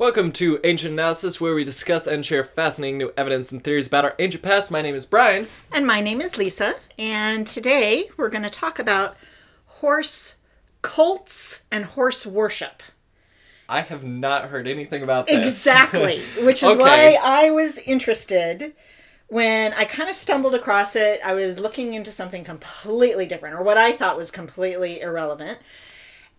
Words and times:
Welcome 0.00 0.32
to 0.32 0.58
Ancient 0.64 0.94
Analysis, 0.94 1.42
where 1.42 1.54
we 1.54 1.62
discuss 1.62 2.06
and 2.06 2.24
share 2.24 2.42
fascinating 2.42 2.96
new 2.96 3.12
evidence 3.18 3.52
and 3.52 3.62
theories 3.62 3.86
about 3.86 4.06
our 4.06 4.14
ancient 4.18 4.42
past. 4.42 4.70
My 4.70 4.80
name 4.80 4.94
is 4.94 5.04
Brian. 5.04 5.46
And 5.70 5.86
my 5.86 6.00
name 6.00 6.22
is 6.22 6.38
Lisa, 6.38 6.76
and 6.98 7.46
today 7.46 8.08
we're 8.16 8.30
going 8.30 8.42
to 8.44 8.48
talk 8.48 8.78
about 8.78 9.14
horse 9.66 10.36
cults 10.80 11.64
and 11.70 11.84
horse 11.84 12.24
worship. 12.26 12.82
I 13.68 13.82
have 13.82 14.02
not 14.02 14.46
heard 14.46 14.66
anything 14.66 15.02
about 15.02 15.26
this. 15.26 15.46
Exactly, 15.46 16.22
which 16.44 16.62
is 16.62 16.70
Okay. 16.70 16.80
why 16.80 17.18
I 17.22 17.50
was 17.50 17.76
interested 17.80 18.74
when 19.28 19.74
I 19.74 19.84
kind 19.84 20.08
of 20.08 20.16
stumbled 20.16 20.54
across 20.54 20.96
it. 20.96 21.20
I 21.22 21.34
was 21.34 21.60
looking 21.60 21.92
into 21.92 22.10
something 22.10 22.42
completely 22.42 23.26
different, 23.26 23.54
or 23.54 23.62
what 23.62 23.76
I 23.76 23.92
thought 23.92 24.16
was 24.16 24.30
completely 24.30 25.02
irrelevant. 25.02 25.58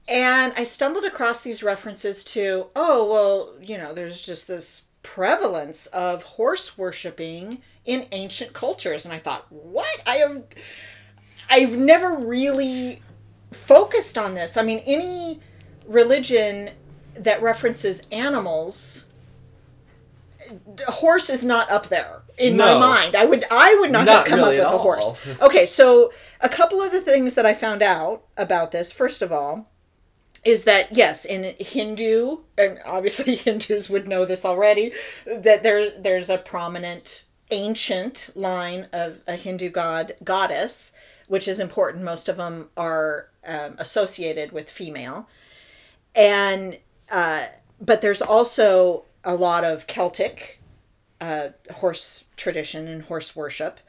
And 0.07 0.53
I 0.57 0.63
stumbled 0.63 1.05
across 1.05 1.41
these 1.41 1.63
references 1.63 2.23
to, 2.25 2.67
oh, 2.75 3.09
well, 3.09 3.53
you 3.61 3.77
know, 3.77 3.93
there's 3.93 4.21
just 4.21 4.47
this 4.47 4.85
prevalence 5.03 5.87
of 5.87 6.23
horse 6.23 6.77
worshiping 6.77 7.61
in 7.85 8.07
ancient 8.11 8.53
cultures. 8.53 9.05
And 9.05 9.13
I 9.13 9.19
thought, 9.19 9.45
what? 9.51 10.01
I 10.05 10.15
have 10.17 10.43
I've 11.49 11.77
never 11.77 12.15
really 12.15 13.01
focused 13.51 14.17
on 14.17 14.35
this. 14.35 14.57
I 14.57 14.63
mean, 14.63 14.79
any 14.85 15.39
religion 15.85 16.71
that 17.13 17.41
references 17.41 18.07
animals 18.11 19.05
horse 20.87 21.29
is 21.29 21.45
not 21.45 21.71
up 21.71 21.87
there 21.87 22.21
in 22.37 22.57
No. 22.57 22.77
my 22.79 22.87
mind. 23.01 23.15
I 23.15 23.25
would 23.25 23.45
I 23.51 23.75
would 23.79 23.91
not, 23.91 24.05
Not 24.05 24.17
have 24.19 24.25
come 24.27 24.39
really 24.39 24.59
up 24.59 24.71
with 24.71 24.79
a 24.79 24.83
horse. 24.83 25.15
Okay, 25.41 25.65
so 25.65 26.11
a 26.41 26.49
couple 26.49 26.81
of 26.81 26.91
the 26.91 27.01
things 27.01 27.35
that 27.35 27.45
I 27.45 27.53
found 27.53 27.81
out 27.81 28.23
about 28.37 28.71
this, 28.71 28.91
first 28.91 29.21
of 29.21 29.31
all, 29.31 29.69
is 30.43 30.63
that 30.63 30.95
yes, 30.95 31.25
in 31.25 31.55
Hindu, 31.59 32.37
and 32.57 32.79
obviously 32.85 33.35
Hindus 33.45 33.89
would 33.89 34.07
know 34.07 34.25
this 34.25 34.45
already, 34.45 34.91
that 35.25 35.63
there 35.63 35.91
there's 35.91 36.29
a 36.29 36.37
prominent 36.37 37.25
ancient 37.51 38.29
line 38.35 38.87
of 38.93 39.19
a 39.27 39.35
Hindu 39.35 39.69
god 39.69 40.13
goddess, 40.23 40.93
which 41.27 41.47
is 41.47 41.59
important. 41.59 42.03
Most 42.03 42.27
of 42.29 42.37
them 42.37 42.69
are 42.77 43.29
um, 43.45 43.75
associated 43.77 44.51
with 44.51 44.69
female, 44.69 45.27
and 46.15 46.77
uh, 47.09 47.45
but 47.79 48.01
there's 48.01 48.21
also 48.21 49.05
a 49.23 49.35
lot 49.35 49.63
of 49.63 49.85
Celtic 49.87 50.59
uh, 51.19 51.49
horse 51.75 52.25
tradition 52.35 52.87
and 52.87 53.03
horse 53.03 53.35
worship. 53.35 53.79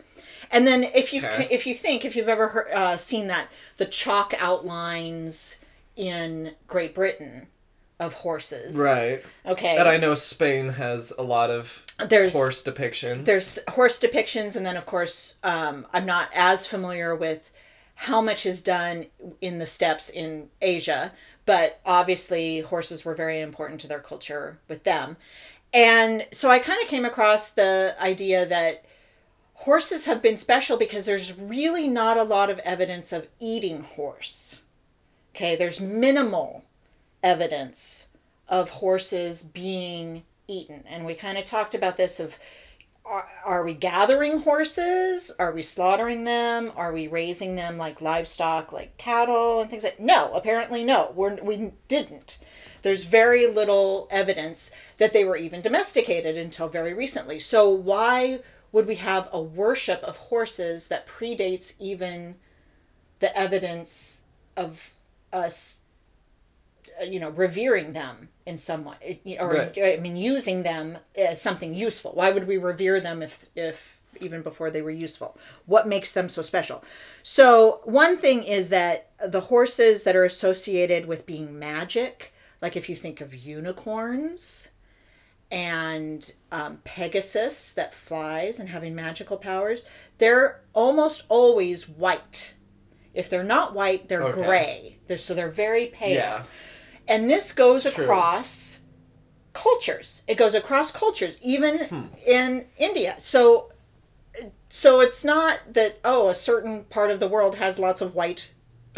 And 0.50 0.66
then 0.66 0.84
if 0.84 1.14
you 1.14 1.24
Okay. 1.24 1.48
if 1.50 1.66
you 1.66 1.74
think 1.74 2.04
if 2.04 2.14
you've 2.14 2.28
ever 2.28 2.48
heard, 2.48 2.70
uh, 2.72 2.96
seen 2.98 3.28
that 3.28 3.48
the 3.78 3.86
chalk 3.86 4.34
outlines 4.38 5.60
in 5.96 6.54
Great 6.66 6.94
Britain 6.94 7.48
of 8.00 8.14
horses, 8.14 8.76
Right. 8.76 9.22
Okay, 9.46 9.76
And 9.76 9.88
I 9.88 9.96
know 9.96 10.14
Spain 10.16 10.70
has 10.70 11.12
a 11.16 11.22
lot 11.22 11.50
of 11.50 11.86
There's- 12.04 12.32
horse 12.32 12.60
depictions. 12.62 13.26
there's 13.26 13.58
horse 13.70 14.00
depictions, 14.00 14.56
and 14.56 14.66
then 14.66 14.76
of 14.76 14.86
course 14.86 15.38
um, 15.44 15.86
I'm 15.92 16.04
not 16.06 16.28
as 16.34 16.66
familiar 16.66 17.14
with 17.14 17.52
how 17.94 18.20
much 18.20 18.44
is 18.44 18.60
done 18.60 19.06
in 19.40 19.58
the 19.58 19.66
steppes 19.66 20.08
in 20.08 20.50
Asia, 20.60 21.12
but 21.46 21.78
obviously 21.86 22.60
horses 22.60 23.04
were 23.04 23.14
very 23.14 23.40
important 23.40 23.80
to 23.82 23.86
their 23.86 24.00
culture 24.00 24.58
with 24.66 24.82
them, 24.82 25.16
and 25.72 26.26
so 26.32 26.50
I 26.50 26.58
kind 26.58 26.82
of 26.82 26.88
came 26.88 27.04
across 27.04 27.50
the 27.50 27.94
idea 28.00 28.44
that 28.46 28.84
horses 29.54 30.06
have 30.06 30.20
been 30.20 30.36
special 30.36 30.76
because 30.76 31.06
there's 31.06 31.38
really 31.38 31.86
not 31.86 32.16
a 32.16 32.24
lot 32.24 32.50
of 32.50 32.58
evidence 32.60 33.12
of 33.12 33.28
eating 33.38 33.82
horse. 33.84 34.62
Okay, 35.34 35.56
there's 35.56 35.80
minimal 35.80 36.64
evidence 37.22 38.08
of 38.48 38.68
horses 38.70 39.42
being 39.42 40.24
eaten. 40.46 40.84
And 40.86 41.06
we 41.06 41.14
kind 41.14 41.38
of 41.38 41.44
talked 41.44 41.74
about 41.74 41.96
this 41.96 42.20
of 42.20 42.36
are, 43.04 43.28
are 43.44 43.64
we 43.64 43.74
gathering 43.74 44.40
horses? 44.40 45.34
Are 45.38 45.52
we 45.52 45.62
slaughtering 45.62 46.24
them? 46.24 46.70
Are 46.76 46.92
we 46.92 47.08
raising 47.08 47.56
them 47.56 47.76
like 47.76 48.00
livestock, 48.00 48.72
like 48.72 48.96
cattle 48.96 49.60
and 49.60 49.68
things 49.68 49.84
like 49.84 49.98
No, 49.98 50.32
apparently 50.34 50.84
no. 50.84 51.12
We're, 51.14 51.42
we 51.42 51.72
didn't. 51.88 52.38
There's 52.82 53.04
very 53.04 53.46
little 53.46 54.08
evidence 54.10 54.72
that 54.98 55.12
they 55.12 55.24
were 55.24 55.36
even 55.36 55.62
domesticated 55.62 56.36
until 56.36 56.68
very 56.68 56.94
recently. 56.94 57.38
So 57.38 57.70
why 57.70 58.40
would 58.70 58.86
we 58.86 58.96
have 58.96 59.28
a 59.32 59.40
worship 59.40 60.02
of 60.02 60.16
horses 60.16 60.88
that 60.88 61.06
predates 61.06 61.74
even 61.80 62.36
the 63.20 63.36
evidence 63.36 64.22
of 64.56 64.92
us 65.32 65.80
uh, 67.00 67.04
you 67.04 67.18
know 67.20 67.30
revering 67.30 67.92
them 67.92 68.28
in 68.46 68.58
some 68.58 68.84
way 68.84 69.20
or 69.40 69.52
Right. 69.52 69.78
i 69.78 69.96
mean 70.00 70.16
using 70.16 70.62
them 70.62 70.98
as 71.16 71.40
something 71.40 71.74
useful 71.74 72.12
why 72.12 72.30
would 72.30 72.46
we 72.46 72.58
revere 72.58 73.00
them 73.00 73.22
if 73.22 73.46
if 73.54 74.00
even 74.20 74.42
before 74.42 74.70
they 74.70 74.82
were 74.82 74.90
useful 74.90 75.36
what 75.66 75.88
makes 75.88 76.12
them 76.12 76.28
so 76.28 76.42
special 76.42 76.84
so 77.22 77.80
one 77.84 78.18
thing 78.18 78.42
is 78.42 78.68
that 78.68 79.10
the 79.26 79.40
horses 79.42 80.04
that 80.04 80.14
are 80.14 80.24
associated 80.24 81.06
with 81.06 81.24
being 81.26 81.58
magic 81.58 82.34
like 82.60 82.76
if 82.76 82.88
you 82.88 82.96
think 82.96 83.20
of 83.20 83.34
unicorns 83.34 84.68
and 85.50 86.32
um, 86.50 86.78
Pegasus 86.84 87.72
that 87.72 87.92
flies 87.92 88.58
and 88.58 88.70
having 88.70 88.94
magical 88.94 89.36
powers, 89.36 89.86
they're 90.16 90.62
almost 90.72 91.26
always 91.28 91.86
white. 91.88 92.54
If 93.14 93.28
they're 93.30 93.44
not 93.44 93.74
white, 93.74 94.08
they're 94.08 94.22
Okay. 94.24 94.42
gray. 94.42 94.98
They're, 95.06 95.18
so 95.18 95.34
they're 95.34 95.50
very 95.50 95.86
pale. 95.86 96.14
yeah. 96.14 96.42
And 97.08 97.28
this 97.30 97.52
goes 97.52 97.84
It's 97.86 97.94
true. 97.94 98.04
across 98.04 98.80
cultures. 99.52 100.24
It 100.28 100.36
goes 100.36 100.54
across 100.54 100.90
cultures, 100.90 101.38
even 101.42 101.78
Hmm. 101.86 102.02
in 102.26 102.66
India. 102.78 103.14
So 103.18 103.68
so 104.70 105.00
it's 105.00 105.22
not 105.24 105.60
that 105.74 105.98
oh 106.04 106.28
a 106.28 106.34
certain 106.34 106.84
part 106.84 107.10
of 107.10 107.20
the 107.20 107.28
world 107.28 107.56
has 107.56 107.78
lots 107.78 108.00
of 108.00 108.14
white 108.14 108.52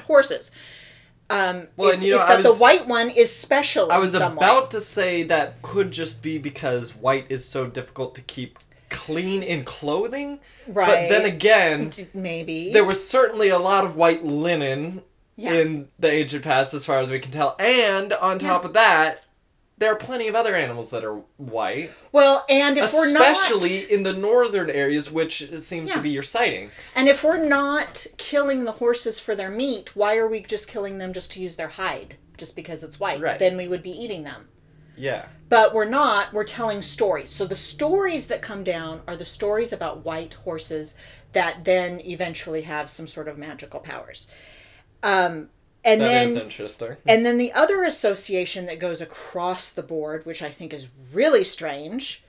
horses. 0.04 0.52
Um, 1.30 1.68
Well, 1.76 1.88
it's, 1.88 2.02
and, 2.02 2.08
you 2.08 2.10
know, 2.14 2.18
it's 2.20 2.28
that 2.28 2.44
was- 2.44 2.46
the 2.58 2.62
white 2.62 2.86
one 2.86 3.10
is 3.10 3.34
special. 3.34 3.90
I 3.90 3.96
was 3.98 4.12
some 4.12 4.36
way. 4.36 4.46
about 4.46 4.70
to 4.72 4.80
say 4.80 5.22
that 5.24 5.60
could 5.62 5.90
just 5.90 6.22
be 6.22 6.38
because 6.38 6.94
white 6.94 7.26
is 7.30 7.44
so 7.48 7.66
difficult 7.66 8.14
to 8.16 8.20
keep 8.22 8.58
clean 8.94 9.42
in 9.42 9.64
clothing. 9.64 10.40
Right. 10.66 10.86
But 10.86 11.08
then 11.10 11.24
again, 11.26 11.92
maybe 12.14 12.72
there 12.72 12.84
was 12.84 13.06
certainly 13.06 13.48
a 13.50 13.58
lot 13.58 13.84
of 13.84 13.96
white 13.96 14.24
linen 14.24 15.02
Yeah. 15.36 15.52
in 15.52 15.88
the 15.98 16.10
ancient 16.10 16.44
past, 16.44 16.72
as 16.72 16.86
far 16.86 17.00
as 17.00 17.10
we 17.10 17.18
can 17.18 17.30
tell. 17.32 17.56
And 17.58 18.12
on 18.14 18.38
top 18.38 18.64
of 18.64 18.72
that, 18.72 19.24
there 19.76 19.90
are 19.92 19.96
plenty 19.96 20.28
of 20.28 20.36
other 20.36 20.54
animals 20.54 20.90
that 20.90 21.04
are 21.04 21.16
white, 21.36 21.90
Well, 22.12 22.44
and 22.48 22.78
if 22.78 22.92
we're 22.94 23.10
not, 23.10 23.32
especially 23.32 23.92
in 23.92 24.04
the 24.04 24.12
northern 24.12 24.70
areas, 24.70 25.10
which 25.10 25.50
seems 25.58 25.90
to 25.90 26.00
be 26.00 26.10
your 26.10 26.22
sighting. 26.22 26.70
and 26.94 27.08
if 27.08 27.24
we're 27.24 27.44
not 27.44 28.06
killing 28.16 28.64
the 28.64 28.72
horses 28.72 29.18
for 29.18 29.34
their 29.34 29.50
meat, 29.50 29.96
why 29.96 30.16
are 30.16 30.28
we 30.28 30.40
just 30.40 30.68
killing 30.68 30.98
them 30.98 31.12
just 31.12 31.32
to 31.32 31.40
use 31.40 31.56
their 31.56 31.68
hide, 31.68 32.14
just 32.38 32.54
because 32.54 32.84
it's 32.84 33.00
white? 33.00 33.20
Right. 33.20 33.38
Then 33.40 33.56
we 33.56 33.66
would 33.66 33.82
be 33.82 33.90
eating 33.90 34.22
them. 34.22 34.46
Yeah. 34.96 35.26
But 35.48 35.74
we're 35.74 35.84
not. 35.84 36.32
We're 36.32 36.44
telling 36.44 36.82
stories. 36.82 37.30
So 37.30 37.46
the 37.46 37.56
stories 37.56 38.28
that 38.28 38.42
come 38.42 38.64
down 38.64 39.02
are 39.06 39.16
the 39.16 39.24
stories 39.24 39.72
about 39.72 40.04
white 40.04 40.34
horses 40.34 40.98
that 41.32 41.64
then 41.64 42.00
eventually 42.00 42.62
have 42.62 42.88
some 42.90 43.06
sort 43.06 43.28
of 43.28 43.36
magical 43.38 43.80
powers. 43.80 44.30
Um, 45.02 45.50
and 45.84 46.00
that 46.00 46.06
then 46.06 46.28
is 46.28 46.36
interesting. 46.36 46.96
And 47.06 47.26
then 47.26 47.36
the 47.36 47.52
other 47.52 47.84
association 47.84 48.66
that 48.66 48.78
goes 48.78 49.00
across 49.00 49.70
the 49.70 49.82
board, 49.82 50.24
which 50.24 50.42
I 50.42 50.50
think 50.50 50.72
is 50.72 50.88
really 51.12 51.44
strange, 51.44 52.24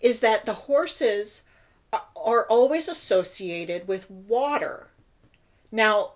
is 0.00 0.20
that 0.20 0.44
the 0.44 0.54
horses 0.54 1.44
are 2.16 2.46
always 2.46 2.88
associated 2.88 3.88
with 3.88 4.10
water. 4.10 4.88
Now, 5.70 6.12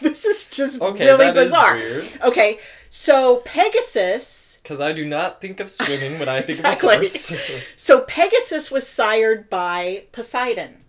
this 0.02 0.24
is 0.24 0.48
just 0.48 0.80
Okay, 0.82 1.04
really 1.06 1.32
bizarre. 1.32 1.78
Okay, 2.22 2.58
so 2.88 3.38
Pegasus, 3.44 4.58
Because 4.62 4.80
I 4.80 4.92
do 4.92 5.04
not 5.04 5.40
think 5.40 5.60
of 5.60 5.70
swimming 5.70 6.18
when 6.18 6.28
I 6.28 6.38
think 6.40 6.58
Exactly. 6.58 6.88
of 6.88 6.94
a 6.94 6.96
horse. 6.98 7.34
so 7.76 8.00
Pegasus 8.02 8.70
was 8.70 8.86
sired 8.86 9.48
by 9.50 10.04
Poseidon. 10.12 10.84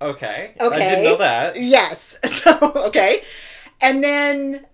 okay. 0.00 0.54
Okay. 0.60 0.76
I 0.84 0.86
didn't 0.88 1.04
know 1.04 1.16
that. 1.18 1.60
Yes. 1.60 2.18
So 2.24 2.72
okay, 2.88 3.22
and 3.80 4.02
then 4.04 4.66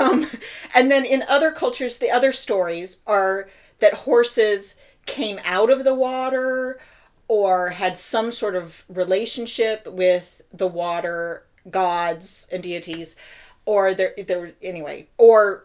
um, 0.00 0.26
and 0.74 0.90
then 0.90 1.04
in 1.04 1.22
other 1.28 1.50
cultures, 1.52 1.98
the 1.98 2.10
other 2.10 2.32
stories 2.32 3.02
are 3.06 3.48
that 3.80 3.94
horses 3.94 4.78
came 5.06 5.38
out 5.44 5.70
of 5.70 5.84
the 5.84 5.94
water 5.94 6.78
or 7.28 7.70
had 7.70 7.98
some 7.98 8.32
sort 8.32 8.56
of 8.56 8.84
relationship 8.88 9.86
with 9.86 10.40
the 10.52 10.66
water 10.66 11.44
gods 11.70 12.48
and 12.52 12.62
deities, 12.62 13.16
or 13.64 13.94
there 13.94 14.14
there 14.26 14.52
anyway, 14.62 15.08
or 15.18 15.64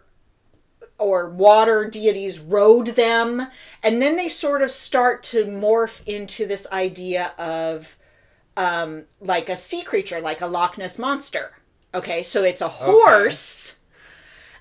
or 0.99 1.29
water 1.29 1.85
deities 1.85 2.39
rode 2.39 2.87
them 2.87 3.47
and 3.81 4.01
then 4.01 4.15
they 4.15 4.29
sort 4.29 4.61
of 4.61 4.71
start 4.71 5.23
to 5.23 5.45
morph 5.45 6.05
into 6.07 6.45
this 6.45 6.71
idea 6.71 7.33
of 7.37 7.97
um, 8.55 9.03
like 9.19 9.49
a 9.49 9.57
sea 9.57 9.81
creature 9.81 10.21
like 10.21 10.39
a 10.39 10.47
loch 10.47 10.77
ness 10.77 10.99
monster. 10.99 11.51
Okay 11.93 12.23
so 12.23 12.43
it's 12.43 12.61
a 12.61 12.69
horse 12.69 13.79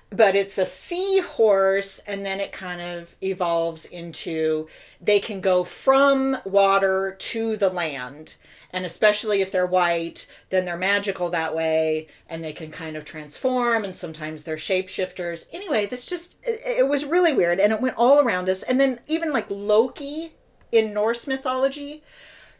but 0.09 0.35
it's 0.35 0.57
a 0.57 0.65
seahorse 0.65 1.99
and 1.99 2.25
then 2.25 2.39
it 2.39 2.51
kind 2.51 2.81
of 2.81 3.15
evolves 3.21 3.85
into 3.85 4.67
they 5.01 5.19
can 5.19 5.41
go 5.41 5.63
from 5.63 6.37
water 6.45 7.15
to 7.19 7.57
the 7.57 7.69
land 7.69 8.35
and 8.73 8.85
especially 8.85 9.41
if 9.41 9.51
they're 9.51 9.65
white 9.65 10.27
then 10.49 10.65
they're 10.65 10.75
magical 10.75 11.29
that 11.29 11.55
way 11.55 12.07
and 12.27 12.43
they 12.43 12.51
can 12.51 12.71
kind 12.71 12.97
of 12.97 13.05
transform 13.05 13.85
and 13.85 13.95
sometimes 13.95 14.43
they're 14.43 14.57
shapeshifters 14.57 15.47
anyway 15.53 15.85
this 15.85 16.05
just 16.05 16.37
it, 16.43 16.59
it 16.79 16.87
was 16.87 17.05
really 17.05 17.33
weird 17.33 17.59
and 17.59 17.71
it 17.71 17.81
went 17.81 17.95
all 17.95 18.19
around 18.19 18.49
us 18.49 18.63
and 18.63 18.79
then 18.79 18.99
even 19.07 19.31
like 19.31 19.45
loki 19.49 20.33
in 20.71 20.91
norse 20.91 21.27
mythology 21.27 22.03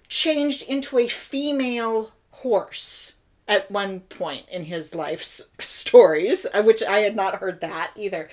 changed 0.08 0.62
into 0.70 1.00
a 1.00 1.08
female 1.08 2.12
horse 2.32 3.18
at 3.48 3.70
one 3.70 4.00
point 4.02 4.48
in 4.50 4.66
his 4.66 4.96
life's 4.96 5.50
stories, 5.60 6.46
uh, 6.54 6.62
which 6.62 6.84
I 6.84 7.00
had 7.00 7.16
not 7.16 7.36
heard 7.36 7.62
that 7.62 7.92
either. 7.96 8.30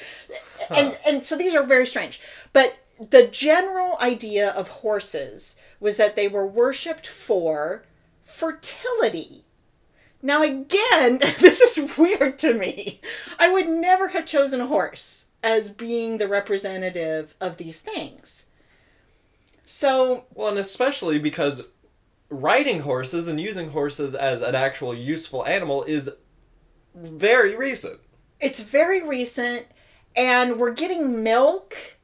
And 0.68 0.96
and 1.06 1.24
so 1.24 1.36
these 1.36 1.54
are 1.54 1.64
very 1.64 1.86
strange. 1.86 2.20
But 2.52 2.76
the 3.08 3.26
general 3.26 3.96
idea 4.00 4.50
of 4.50 4.68
horses 4.68 5.56
was 5.80 5.96
that 5.96 6.16
they 6.16 6.28
were 6.28 6.46
worshipped 6.46 7.06
for 7.06 7.84
fertility. 8.24 9.44
Now 10.22 10.42
again, 10.42 11.18
this 11.40 11.60
is 11.60 11.96
weird 11.96 12.38
to 12.40 12.52
me. 12.54 13.00
I 13.38 13.50
would 13.50 13.68
never 13.68 14.08
have 14.08 14.26
chosen 14.26 14.60
a 14.60 14.66
horse 14.66 15.26
as 15.42 15.70
being 15.70 16.18
the 16.18 16.28
representative 16.28 17.34
of 17.40 17.56
these 17.56 17.80
things. 17.80 18.50
So, 19.64 20.24
Well, 20.34 20.48
and 20.48 20.58
especially 20.58 21.18
because 21.18 21.62
riding 22.28 22.80
horses 22.80 23.28
and 23.28 23.40
using 23.40 23.70
horses 23.70 24.14
as 24.14 24.42
an 24.42 24.54
actual 24.54 24.94
useful 24.94 25.46
animal 25.46 25.84
is 25.84 26.10
very 26.94 27.56
recent. 27.56 28.00
it's 28.40 28.60
very 28.60 29.02
recent 29.06 29.66
and 30.16 30.58
we're 30.58 30.72
getting 30.72 31.22
milk 31.22 31.98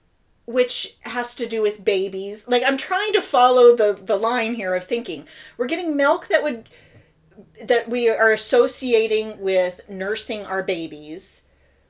which 0.46 0.96
has 1.02 1.34
to 1.34 1.46
do 1.46 1.60
with 1.60 1.84
babies. 1.84 2.48
Like 2.48 2.62
i'm 2.64 2.78
trying 2.78 3.12
to 3.12 3.20
follow 3.20 3.76
the 3.76 3.98
the 4.00 4.16
line 4.16 4.54
here 4.54 4.74
of 4.74 4.84
thinking. 4.84 5.26
We're 5.58 5.66
getting 5.66 5.96
milk 5.96 6.28
that 6.28 6.42
would 6.42 6.68
that 7.62 7.88
we 7.88 8.08
are 8.08 8.32
associating 8.32 9.40
with 9.40 9.80
nursing 9.88 10.46
our 10.46 10.62
babies. 10.62 11.42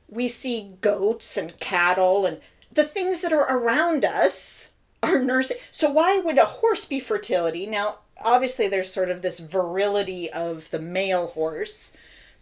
We 0.09 0.29
see 0.29 0.77
goats 0.81 1.37
and 1.37 1.59
cattle 1.61 2.27
and 2.27 2.41
the 2.73 2.85
things 2.85 3.21
that 3.21 3.33
are 3.33 3.57
around 3.57 4.05
us 4.05 4.73
are 5.03 5.19
nursing. 5.21 5.59
So 5.71 5.91
why 5.91 6.19
would 6.19 6.39
a 6.39 6.47
horse 6.47 6.87
be 6.87 6.99
fertility? 6.99 7.67
Now 7.67 7.99
obviously 8.23 8.69
there's 8.69 8.93
sort 8.93 9.11
of 9.11 9.21
this 9.21 9.39
virility 9.39 10.33
of 10.33 10.71
the 10.71 10.79
male 10.79 11.29
horse 11.29 11.95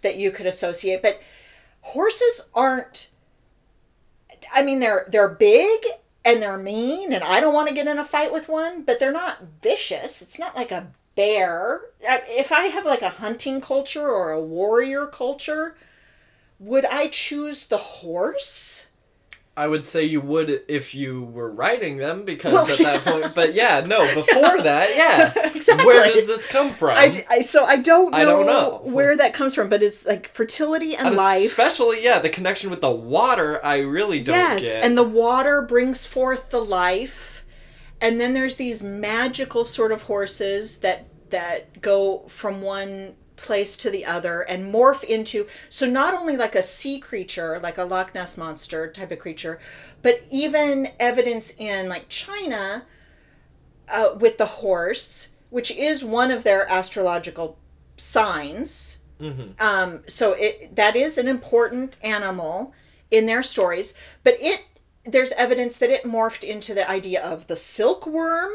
that 0.03 0.17
you 0.17 0.31
could 0.31 0.47
associate 0.47 1.03
but 1.03 1.21
horses 1.81 2.49
aren't 2.55 3.09
I 4.53 4.63
mean 4.63 4.79
they're 4.79 5.07
they're 5.11 5.29
big 5.29 5.81
and 6.25 6.41
they're 6.41 6.59
mean 6.59 7.13
and 7.13 7.23
I 7.23 7.41
don't 7.41 7.55
want 7.55 7.69
to 7.69 7.75
get 7.75 7.87
in 7.87 7.99
a 7.99 8.05
fight 8.05 8.33
with 8.33 8.49
one, 8.49 8.83
but 8.83 8.99
they're 8.99 9.13
not 9.13 9.39
vicious. 9.63 10.23
It's 10.23 10.39
not 10.39 10.57
like 10.57 10.73
a 10.73 10.89
bear. 11.15 11.83
If 12.01 12.51
I 12.51 12.65
have 12.67 12.85
like 12.85 13.03
a 13.03 13.09
hunting 13.11 13.61
culture 13.61 14.09
or 14.09 14.31
a 14.31 14.41
warrior 14.41 15.07
culture, 15.07 15.77
would 16.59 16.85
I 16.85 17.09
choose 17.09 17.67
the 17.67 17.79
horse? 17.79 18.89
I 19.57 19.69
would 19.69 19.87
say 19.87 20.05
you 20.05 20.21
would 20.21 20.63
if 20.67 20.95
you 20.97 21.23
were 21.23 21.51
writing 21.51 21.99
them 21.99 22.25
because 22.25 22.53
Well, 22.53 22.69
at 22.69 22.79
that 22.79 23.01
point. 23.05 23.35
But 23.35 23.55
yeah, 23.55 23.81
no, 23.87 24.01
before 24.15 24.61
that, 24.63 24.97
yeah. 24.97 25.33
Exactly. 25.55 25.87
Where 25.87 26.13
does 26.13 26.27
this 26.27 26.47
come 26.47 26.71
from? 26.71 26.91
I, 26.91 27.25
I 27.31 27.41
so 27.41 27.65
I 27.65 27.77
don't 27.77 28.11
know, 28.11 28.19
I 28.19 28.25
don't 28.25 28.47
know. 28.47 28.81
where 28.83 29.17
that 29.17 29.33
comes 29.33 29.55
from, 29.55 29.69
but 29.69 29.83
it's 29.83 30.05
like 30.05 30.29
fertility 30.29 30.97
and, 30.97 31.09
And 31.09 31.17
life. 31.17 31.45
Especially, 31.47 32.03
yeah, 32.03 32.19
the 32.19 32.29
connection 32.29 32.69
with 32.71 32.81
the 32.81 32.91
water, 32.91 33.65
I 33.65 33.79
really 33.79 34.23
don't 34.23 34.35
yes, 34.37 34.63
get. 34.63 34.85
and 34.85 34.99
the 34.99 35.05
water 35.05 35.63
brings 35.63 36.05
forth 36.05 36.51
the 36.51 36.63
life. 36.65 37.47
And 38.01 38.21
then 38.21 38.35
there's 38.35 38.57
these 38.57 38.83
magical 38.83 39.65
sort 39.65 39.93
of 39.93 40.03
horses 40.03 40.79
that 40.81 41.07
that 41.31 41.81
go 41.81 42.25
from 42.29 42.61
one 42.61 43.15
place 43.45 43.77
to 43.77 43.91
the 43.91 44.05
other 44.05 44.41
and 44.43 44.73
morph 44.73 45.05
into 45.05 45.47
so 45.69 45.87
not 45.87 46.15
only 46.15 46.37
like 46.37 46.55
a 46.55 46.63
sea 46.63 46.99
creature 46.99 47.61
like 47.63 47.79
a 47.79 47.85
Loch 47.85 48.15
Ness 48.15 48.37
monster 48.37 48.91
type 48.91 49.13
of 49.13 49.19
creature 49.19 49.61
but 50.03 50.23
even 50.31 50.89
evidence 50.99 51.55
in 51.59 51.89
like 51.89 52.09
China 52.09 52.85
uh, 53.89 54.15
with 54.19 54.39
the 54.39 54.47
horse 54.47 55.35
which 55.55 55.71
is 55.71 56.05
one 56.05 56.33
of 56.33 56.43
their 56.43 56.69
astrological 56.69 57.57
signs. 57.97 58.99
Um, 59.61 60.03
so 60.09 60.33
it 60.33 60.75
that 60.75 60.97
is 60.97 61.17
an 61.17 61.29
important 61.29 61.97
animal 62.03 62.75
in 63.09 63.27
their 63.27 63.43
stories, 63.43 63.97
but 64.25 64.35
it 64.41 64.65
there's 65.07 65.31
evidence 65.33 65.77
that 65.79 65.91
it 65.91 66.03
morphed 66.03 66.43
into 66.43 66.75
the 66.75 66.91
idea 66.91 67.23
of 67.23 67.47
the 67.47 67.55
silkworm, 67.55 68.51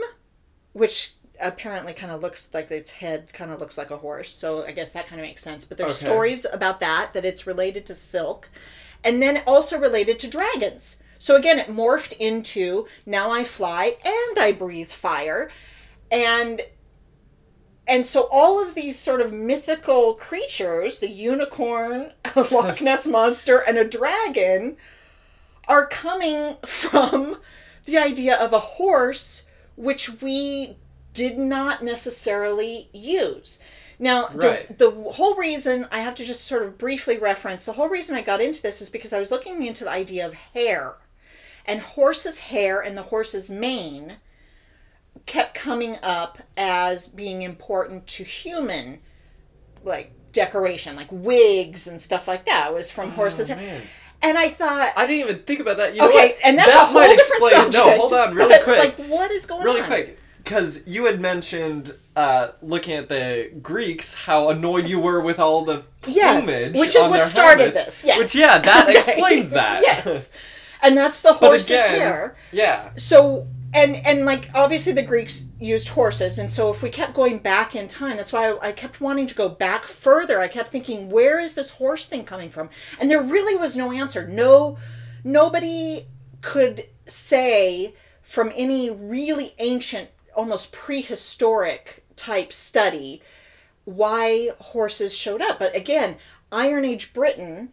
which 0.73 1.13
apparently 1.41 1.93
kind 1.93 2.11
of 2.11 2.21
looks 2.21 2.53
like 2.53 2.69
its 2.71 2.91
head 2.91 3.31
kind 3.33 3.51
of 3.51 3.59
looks 3.59 3.77
like 3.77 3.91
a 3.91 3.97
horse. 3.97 4.31
So 4.33 4.65
I 4.65 4.71
guess 4.71 4.91
that 4.93 5.07
kind 5.07 5.21
of 5.21 5.27
makes 5.27 5.43
sense. 5.43 5.65
But 5.65 5.77
there's 5.77 5.97
Okay. 5.97 6.05
stories 6.05 6.45
about 6.51 6.79
that 6.79 7.13
that 7.13 7.25
it's 7.25 7.47
related 7.47 7.85
to 7.87 7.95
silk, 7.95 8.49
and 9.03 9.21
then 9.21 9.41
also 9.47 9.79
related 9.79 10.19
to 10.19 10.27
dragons. 10.29 11.01
So 11.17 11.35
again, 11.35 11.59
it 11.59 11.67
morphed 11.67 12.15
into 12.17 12.87
now 13.05 13.29
I 13.31 13.43
fly 13.43 13.97
and 14.05 14.39
I 14.39 14.51
breathe 14.53 14.89
fire, 14.89 15.49
and 16.11 16.61
and 17.87 18.05
so 18.05 18.27
all 18.31 18.61
of 18.61 18.75
these 18.75 18.99
sort 18.99 19.19
of 19.19 19.33
mythical 19.33 20.13
creatures, 20.13 20.99
the 20.99 21.09
unicorn, 21.09 22.11
a 22.35 22.41
Loch 22.41 22.81
Ness 22.87 23.07
monster, 23.07 23.57
and 23.59 23.77
a 23.77 23.83
dragon, 23.83 24.77
are 25.67 25.87
coming 25.87 26.57
from 26.65 27.37
the 27.85 27.97
idea 27.97 28.35
of 28.35 28.53
a 28.53 28.59
horse, 28.59 29.47
which 29.75 30.21
we 30.21 30.77
did 31.13 31.37
not 31.37 31.83
necessarily 31.83 32.89
use. 32.93 33.61
Now, 33.97 34.29
Right. 34.33 34.77
the, 34.77 34.89
the 34.91 35.11
whole 35.11 35.35
reason 35.35 35.87
I 35.91 35.99
have 36.01 36.15
to 36.15 36.25
just 36.25 36.45
sort 36.45 36.63
of 36.63 36.77
briefly 36.77 37.17
reference 37.17 37.65
the 37.65 37.73
whole 37.73 37.89
reason 37.89 38.15
I 38.15 38.21
got 38.21 38.39
into 38.41 38.61
this 38.61 38.81
is 38.81 38.89
because 38.89 39.11
I 39.11 39.19
was 39.19 39.31
looking 39.31 39.65
into 39.65 39.83
the 39.83 39.89
idea 39.89 40.25
of 40.25 40.33
hair. 40.33 40.95
And 41.65 41.81
horse's 41.81 42.39
hair 42.39 42.79
and 42.79 42.97
the 42.97 43.03
horse's 43.03 43.51
mane 43.51 44.17
kept 45.25 45.53
coming 45.53 45.97
up 46.01 46.39
as 46.55 47.07
being 47.09 47.41
important 47.41 48.07
to 48.07 48.23
human 48.23 48.99
like 49.83 50.11
decoration 50.31 50.95
like 50.95 51.07
wigs 51.11 51.87
and 51.87 51.99
stuff 51.99 52.27
like 52.27 52.45
that 52.45 52.69
it 52.71 52.73
was 52.75 52.91
from 52.91 53.09
oh, 53.09 53.11
horses 53.11 53.47
hair 53.49 53.57
Oh, 53.81 53.85
and 54.21 54.37
i 54.37 54.49
thought 54.49 54.93
I 54.95 55.07
didn't 55.07 55.29
even 55.29 55.43
think 55.43 55.59
about 55.59 55.77
that. 55.77 55.93
You 55.93 56.01
know 56.01 56.09
okay 56.09 56.37
and 56.43 56.57
that's 56.57 56.69
that 56.69 56.83
a 56.83 56.85
whole 56.85 57.01
different 57.01 57.19
explain. 57.19 57.51
subject 57.51 57.73
No, 57.73 57.97
hold 57.97 58.13
on, 58.13 58.35
really 58.35 58.59
quick. 58.63 58.77
like 58.77 59.09
what 59.09 59.31
is 59.31 59.45
going 59.45 59.63
really 59.63 59.81
on 59.81 59.87
quick 59.87 60.19
because 60.49 60.87
you 60.87 61.05
had 61.05 61.21
mentioned 61.21 61.93
uh, 62.15 62.47
looking 62.63 62.95
at 62.95 63.07
the 63.07 63.51
greeks 63.61 64.15
how 64.15 64.49
annoyed 64.49 64.87
you 64.87 64.99
were 64.99 65.21
with 65.21 65.37
all 65.37 65.63
the 65.63 65.83
yes 66.07 66.43
plumage 66.43 66.75
which 66.75 66.95
is 66.95 67.07
what 67.07 67.23
started 67.23 67.65
helmets, 67.65 67.85
this 67.85 68.03
yes. 68.03 68.17
Which 68.17 68.33
yeah 68.33 68.57
that 68.57 68.87
Okay. 68.89 68.97
explains 68.97 69.51
that. 69.51 69.83
Yes. 69.83 70.31
And 70.81 70.97
that's 70.97 71.21
the 71.21 71.33
horse's 71.33 71.69
again 71.71 71.89
hair 71.89 72.37
yeah. 72.53 72.91
So 72.95 73.47
and 73.73 73.97
and 73.97 74.25
like 74.25 74.49
obviously 74.55 74.93
the 74.93 75.03
greeks 75.03 75.49
used 75.59 75.89
horses 75.89 76.39
and 76.39 76.49
so 76.49 76.71
if 76.71 76.81
we 76.81 76.89
kept 76.89 77.13
going 77.13 77.37
back 77.39 77.75
in 77.75 77.89
time 77.89 78.15
that's 78.15 78.31
why 78.31 78.51
I, 78.51 78.69
I 78.69 78.71
kept 78.71 79.01
wanting 79.01 79.27
to 79.27 79.35
go 79.35 79.49
back 79.49 79.83
further. 79.83 80.39
I 80.39 80.47
kept 80.47 80.69
thinking 80.71 81.09
where 81.09 81.37
is 81.39 81.53
this 81.53 81.71
horse 81.73 82.05
thing 82.07 82.23
coming 82.23 82.49
from? 82.49 82.69
And 82.99 83.11
there 83.11 83.21
really 83.21 83.57
was 83.57 83.75
no 83.77 83.91
answer. 83.91 84.25
No 84.25 84.77
nobody 85.23 86.05
could 86.41 86.85
say 87.05 87.93
from 88.23 88.51
any 88.55 88.89
really 88.89 89.53
ancient 89.59 90.09
almost 90.39 90.71
prehistoric 90.71 92.03
type 92.15 92.51
study 92.51 93.21
why 93.85 94.49
horses 94.59 95.15
showed 95.15 95.41
up 95.41 95.59
but 95.59 95.75
again 95.75 96.15
iron 96.51 96.85
age 96.85 97.13
britain 97.13 97.69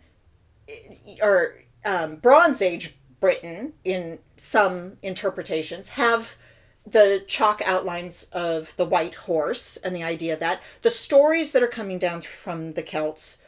or 1.23 1.55
um, 1.85 2.17
Bronze 2.17 2.61
Age 2.61 2.95
Britain, 3.21 3.73
in 3.85 4.19
some 4.37 4.99
interpretations, 5.03 5.91
have 5.91 6.37
the 6.87 7.25
chalk 7.27 7.63
outlines 7.65 8.25
of 8.33 8.75
the 8.77 8.85
white 8.85 9.15
horse 9.15 9.77
and 9.79 9.95
the 9.95 10.03
idea 10.03 10.37
that. 10.37 10.61
The 10.83 10.91
stories 10.91 11.53
that 11.53 11.63
are 11.63 11.69
coming 11.69 11.99
down 11.99 12.21
from 12.21 12.75
the 12.75 12.83
Celts 12.83 13.43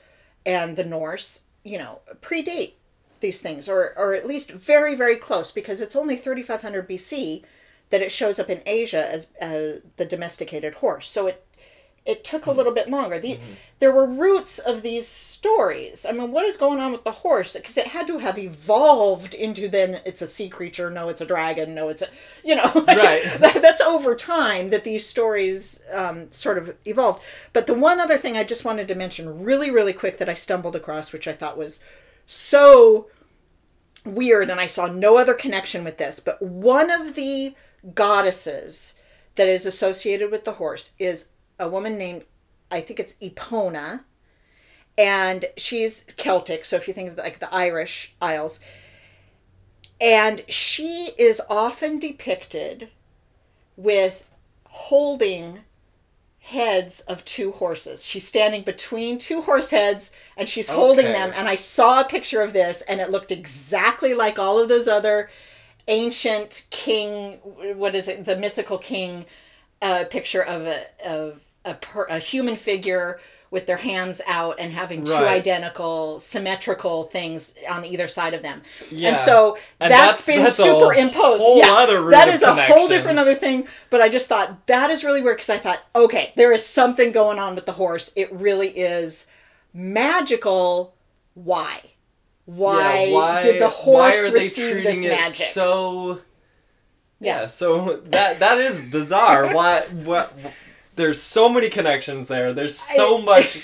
and 0.47 0.77
the 0.77 0.85
Norse, 0.85 1.47
you 1.65 1.79
know, 1.79 2.01
predate 2.21 2.75
these 3.21 3.41
things, 3.41 3.69
or, 3.69 3.93
or 3.99 4.15
at 4.15 4.27
least 4.27 4.51
very, 4.53 4.95
very 4.95 5.17
close, 5.17 5.53
because 5.53 5.81
it's 5.81 5.97
only 5.97 6.17
3500 6.17 6.89
BC 6.89 7.43
that 7.91 8.03
it 8.03 8.13
shows 8.13 8.39
up 8.39 8.51
in 8.51 8.61
Asia 8.67 9.11
as 9.11 9.33
uh, 9.41 9.81
the 9.97 10.07
domesticated 10.07 10.75
horse. 10.75 11.09
So 11.11 11.27
it 11.27 11.45
it 12.07 12.25
took 12.25 12.47
a 12.47 12.53
little 12.53 12.73
bit 12.73 12.89
longer. 12.89 13.21
The, 13.21 13.39
There 13.81 13.93
were 13.93 14.07
roots 14.07 14.59
of 14.59 14.81
these 14.81 15.07
stories. 15.07 16.07
I 16.09 16.13
mean, 16.13 16.33
what 16.33 16.47
is 16.47 16.57
going 16.57 16.81
on 16.81 16.91
with 16.91 17.05
the 17.05 17.13
horse? 17.13 17.55
Because 17.55 17.77
it 17.77 17.89
had 17.89 18.07
to 18.07 18.17
have 18.17 18.39
evolved 18.39 19.35
into 19.35 19.69
then 19.69 20.01
it's 20.07 20.23
a 20.23 20.27
sea 20.27 20.49
creature, 20.49 20.91
no, 20.91 21.11
it's 21.11 21.21
a 21.21 21.27
dragon, 21.27 21.75
no, 21.75 21.91
it's 21.91 22.01
a, 22.01 22.09
you 22.43 22.55
know, 22.57 22.63
like, 22.87 22.97
Right. 22.97 23.23
that- 23.41 23.61
that's 23.61 23.83
over 23.83 24.15
time 24.15 24.71
that 24.71 24.85
these 24.85 25.05
stories 25.05 25.85
um, 25.93 26.33
sort 26.33 26.57
of 26.57 26.75
evolved. 26.87 27.23
But 27.53 27.67
the 27.67 27.75
one 27.75 28.01
other 28.01 28.17
thing 28.17 28.39
I 28.39 28.45
just 28.45 28.65
wanted 28.65 28.89
to 28.89 28.95
mention 28.95 29.45
really, 29.45 29.71
really 29.71 29.93
quick 29.93 30.17
that 30.17 30.31
I 30.31 30.35
stumbled 30.35 30.77
across, 30.77 31.13
which 31.13 31.29
I 31.29 31.35
thought 31.35 31.59
was 31.59 31.85
so 32.25 33.09
weird 34.07 34.49
and 34.49 34.61
I 34.61 34.67
saw 34.67 34.87
no 34.87 35.19
other 35.19 35.35
connection 35.35 35.85
with 35.85 35.99
this, 35.99 36.21
but 36.21 36.41
one 36.41 36.91
of 36.91 37.15
the 37.17 37.55
goddesses 37.95 38.95
that 39.37 39.49
is 39.49 39.67
associated 39.67 40.31
with 40.31 40.45
the 40.45 40.55
horse 40.55 40.95
is 40.99 41.31
a 41.59 41.69
woman 41.69 41.97
named 41.99 42.25
I 42.71 42.81
think 42.81 43.01
it's 43.01 43.15
Epona 43.15 44.05
and 44.99 45.47
she's 45.57 46.05
Celtic, 46.17 46.65
so 46.65 46.77
if 46.77 46.89
you 46.89 46.95
think 46.95 47.11
of 47.11 47.19
like 47.19 47.39
the 47.39 47.53
Irish 47.55 48.15
Isles 48.21 48.61
and 50.01 50.43
she 50.49 51.11
is 51.19 51.41
often 51.49 51.99
depicted 51.99 52.91
with 53.77 54.29
holding 54.67 55.61
heads 56.41 57.01
of 57.03 57.25
two 57.27 57.53
horses. 57.53 58.05
She's 58.05 58.27
standing 58.27 58.63
between 58.63 59.19
two 59.19 59.43
horse 59.43 59.71
heads 59.71 60.13
and 60.37 60.49
she's 60.49 60.71
holding 60.71 61.05
them. 61.07 61.33
And 61.37 61.47
I 61.47 61.57
saw 61.57 62.01
a 62.01 62.09
picture 62.09 62.41
of 62.41 62.55
this 62.55 62.81
and 62.83 63.01
it 63.01 63.11
looked 63.11 63.31
exactly 63.31 64.15
like 64.15 64.39
all 64.39 64.59
of 64.59 64.71
those 64.71 64.89
other 64.89 65.29
ancient 65.89 66.67
king, 66.71 67.35
what 67.77 67.95
is 67.95 68.07
it, 68.09 68.25
the 68.25 68.37
mythical 68.37 68.79
king 68.79 69.25
uh, 69.83 70.05
picture 70.11 70.43
of 70.43 70.63
a, 70.67 70.85
of 71.05 71.41
a, 71.65 71.75
per, 71.75 72.05
a 72.05 72.19
human 72.19 72.57
figure 72.57 73.19
with 73.51 73.65
their 73.67 73.79
hands 73.79 74.21
out 74.27 74.57
and 74.59 74.73
having 74.75 75.03
two 75.05 75.13
Right. 75.15 75.29
identical 75.29 76.21
symmetrical 76.21 77.05
things 77.05 77.57
on 77.67 77.83
either 77.87 78.07
side 78.07 78.35
of 78.35 78.43
them. 78.43 78.61
Yeah. 78.91 79.09
And 79.11 79.19
so 79.19 79.57
And 79.81 79.91
that's 79.91 80.27
that's- 80.27 80.27
been 80.27 80.45
that's 80.45 80.57
superimposed. 80.57 81.43
yeah, 81.57 81.87
that 82.11 82.29
of 82.29 82.43
a 82.43 82.63
whole 82.67 82.89
different 82.89 83.19
other 83.19 83.35
thing. 83.35 83.67
But 83.89 84.03
I 84.03 84.11
just 84.11 84.29
thought 84.29 84.67
that 84.67 84.91
is 84.91 85.03
really 85.03 85.23
weird 85.23 85.37
because 85.39 85.49
I 85.49 85.57
thought, 85.57 85.81
okay, 85.97 86.35
there 86.37 86.53
is 86.53 86.67
something 86.67 87.11
going 87.11 87.39
on 87.39 87.55
with 87.55 87.65
the 87.65 87.73
horse. 87.73 88.13
It 88.17 88.31
really 88.33 88.69
is 88.69 89.29
magical. 89.73 90.95
Why? 91.35 91.81
Why, 92.49 93.05
Yeah, 93.05 93.15
why 93.15 93.43
did 93.43 93.61
the 93.61 93.69
why 93.69 94.11
horse 94.11 94.31
receive 94.33 94.83
this 94.83 95.07
magic? 95.07 95.33
so 95.33 96.21
Yeah. 97.21 97.41
yeah 97.43 97.47
so 97.47 97.97
that 98.07 98.39
that 98.39 98.57
is 98.59 98.79
bizarre 98.91 99.53
why 99.55 99.83
what 100.05 100.33
there's 100.97 101.21
so 101.21 101.49
many 101.51 101.69
connections 101.69 102.27
there 102.27 102.53
there's 102.55 102.79
so 102.79 103.19
I- 103.19 103.21
much 103.33 103.57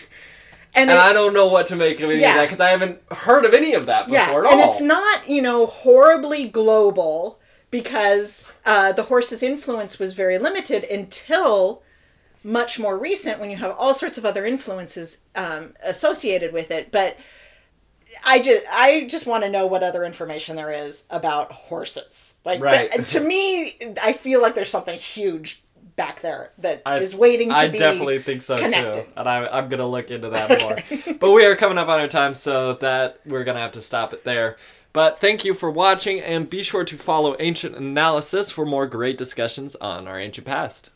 and 0.75 0.91
and 0.91 0.99
it- 0.99 1.03
I 1.03 1.13
don't 1.15 1.33
know 1.33 1.49
what 1.49 1.67
to 1.69 1.77
make 1.77 2.01
of 2.01 2.11
any 2.11 2.21
Yeah. 2.21 2.31
of 2.33 2.35
that 2.37 2.45
because 2.45 2.61
I 2.61 2.71
haven't 2.71 3.01
heard 3.11 3.45
of 3.47 3.55
any 3.55 3.73
of 3.73 3.87
that 3.87 4.07
before 4.07 4.19
yeah, 4.19 4.29
at 4.31 4.45
all. 4.45 4.53
and 4.53 4.61
it's 4.61 4.81
not 4.83 5.29
you 5.29 5.41
know 5.41 5.65
horribly 5.67 6.47
global 6.49 7.39
because 7.71 8.57
uh, 8.67 8.93
the 8.93 9.05
horse's 9.05 9.43
influence 9.43 9.99
was 9.99 10.13
very 10.13 10.39
limited 10.39 10.85
until 10.85 11.83
much 12.45 12.79
more 12.79 12.97
recent 12.99 13.41
when 13.41 13.51
you 13.51 13.57
have 13.57 13.75
all 13.79 13.95
sorts 13.95 14.17
of 14.19 14.25
other 14.27 14.45
influences 14.47 15.23
um, 15.35 15.73
associated 15.83 16.53
with 16.53 16.71
it. 16.71 16.93
But 16.93 17.17
I 18.27 18.41
just 18.41 18.65
I 18.71 19.05
just 19.09 19.27
want 19.27 19.45
to 19.45 19.51
know 19.51 19.67
what 19.67 19.83
other 19.83 20.05
information 20.05 20.57
there 20.57 20.73
is 20.73 21.05
about 21.11 21.53
horses. 21.53 22.37
Like 22.45 22.61
Right. 22.63 22.91
that- 22.91 23.07
to 23.09 23.21
me, 23.21 23.77
I 24.03 24.13
feel 24.13 24.41
like 24.43 24.55
there's 24.55 24.71
something 24.71 24.99
huge 24.99 25.63
back 25.97 26.23
there 26.23 26.51
that 26.59 26.83
is 27.01 27.15
I- 27.15 27.19
waiting 27.19 27.51
to 27.51 27.55
I 27.55 27.69
be 27.69 27.79
definitely 27.79 28.21
think 28.21 28.43
so 28.43 28.57
connected. 28.59 29.05
too, 29.05 29.09
and 29.17 29.29
I, 29.29 29.47
I'm 29.47 29.69
gonna 29.69 29.87
look 29.87 30.11
into 30.11 30.31
that 30.31 30.61
more. 30.63 31.15
but 31.21 31.31
we 31.33 31.45
are 31.45 31.55
coming 31.55 31.79
up 31.79 31.89
on 31.89 32.01
our 32.01 32.09
time, 32.09 32.35
so 32.35 32.73
that 32.75 33.21
we're 33.27 33.45
gonna 33.45 33.61
have 33.61 33.73
to 33.73 33.83
stop 33.83 34.13
it 34.13 34.25
there. 34.25 34.57
But 34.93 35.21
thank 35.21 35.45
you 35.45 35.55
for 35.55 35.71
watching, 35.71 36.21
and 36.21 36.49
be 36.51 36.63
sure 36.63 36.85
to 36.85 36.97
follow 36.97 37.37
Ancient 37.41 37.77
Analysis 37.77 38.51
for 38.51 38.65
more 38.65 38.87
great 38.87 39.19
discussions 39.19 39.77
on 39.77 40.09
our 40.09 40.19
ancient 40.19 40.47
past. 40.47 40.91